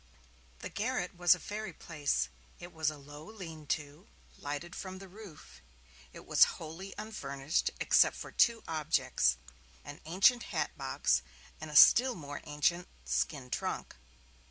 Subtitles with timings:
[0.61, 2.27] The garret was a fairy place.
[2.59, 5.61] It was a low lean to, lighted from the roof.
[6.11, 9.37] It was wholly unfurnished, except for two objects,
[9.85, 11.21] an ancient hat box
[11.59, 13.95] and a still more ancient skin trunk.